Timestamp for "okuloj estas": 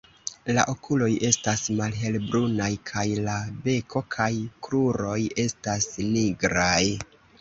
0.71-1.65